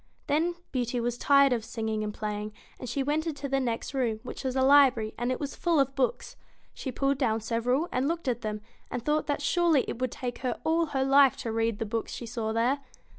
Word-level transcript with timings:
Then 0.25 0.55
Beauty 0.71 0.99
was 0.99 1.15
tired 1.15 1.53
of 1.53 1.63
singing 1.63 2.03
and 2.03 2.11
playing, 2.11 2.53
and 2.79 2.89
she 2.89 3.03
went 3.03 3.27
into 3.27 3.47
the 3.47 3.59
next 3.59 3.93
room, 3.93 4.19
which 4.23 4.43
was 4.43 4.55
a 4.55 4.63
library, 4.63 5.13
and 5.15 5.31
it 5.31 5.39
was 5.39 5.55
full 5.55 5.79
of 5.79 5.93
books. 5.93 6.35
She 6.73 6.91
pulled 6.91 7.19
down 7.19 7.39
several 7.39 7.87
and 7.91 8.07
looked 8.07 8.27
at 8.27 8.41
them, 8.41 8.61
and 8.89 9.05
thought 9.05 9.27
that 9.27 9.43
surely 9.43 9.85
it 9.87 9.99
would 10.01 10.11
take 10.11 10.39
her 10.39 10.59
all 10.63 10.87
her 10.87 11.03
life 11.03 11.37
to 11.37 11.51
read 11.51 11.77
the 11.77 11.85
books 11.85 12.11
she 12.13 12.25
saw 12.25 12.51
there. 12.51 12.79